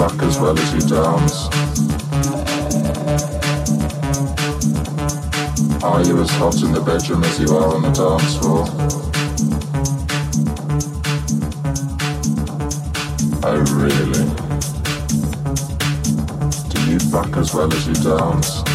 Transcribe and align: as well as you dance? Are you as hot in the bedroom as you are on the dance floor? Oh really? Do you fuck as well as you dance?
as 0.00 0.38
well 0.38 0.58
as 0.58 0.72
you 0.72 0.80
dance? 0.80 1.46
Are 5.84 6.02
you 6.02 6.18
as 6.22 6.30
hot 6.30 6.62
in 6.62 6.72
the 6.72 6.80
bedroom 6.80 7.22
as 7.22 7.38
you 7.38 7.54
are 7.54 7.74
on 7.74 7.82
the 7.82 7.90
dance 7.90 8.36
floor? 8.38 8.64
Oh 13.42 13.60
really? 13.76 14.24
Do 16.70 16.90
you 16.90 16.98
fuck 17.10 17.36
as 17.36 17.52
well 17.52 17.70
as 17.70 17.86
you 17.86 17.94
dance? 17.94 18.69